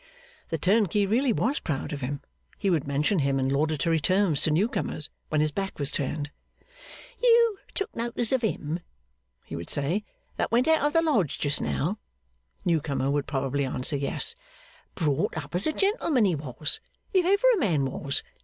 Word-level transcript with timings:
The 0.49 0.57
turnkey 0.57 1.05
really 1.05 1.31
was 1.31 1.59
proud 1.59 1.93
of 1.93 2.01
him. 2.01 2.23
He 2.57 2.71
would 2.71 2.87
mention 2.87 3.19
him 3.19 3.37
in 3.39 3.49
laudatory 3.49 3.99
terms 3.99 4.41
to 4.41 4.49
new 4.49 4.67
comers, 4.67 5.11
when 5.29 5.41
his 5.41 5.51
back 5.51 5.77
was 5.77 5.91
turned. 5.91 6.31
'You 7.21 7.59
took 7.75 7.95
notice 7.95 8.31
of 8.31 8.41
him,' 8.41 8.79
he 9.45 9.55
would 9.55 9.69
say, 9.69 10.03
'that 10.37 10.51
went 10.51 10.67
out 10.67 10.81
of 10.83 10.93
the 10.93 11.03
lodge 11.03 11.37
just 11.37 11.61
now?' 11.61 11.99
New 12.65 12.81
comer 12.81 13.11
would 13.11 13.27
probably 13.27 13.63
answer 13.63 13.95
Yes. 13.95 14.33
'Brought 14.95 15.37
up 15.37 15.53
as 15.53 15.67
a 15.67 15.71
gentleman, 15.71 16.25
he 16.25 16.33
was, 16.33 16.81
if 17.13 17.23
ever 17.23 17.45
a 17.55 17.59
man 17.59 17.85
was. 17.85 18.23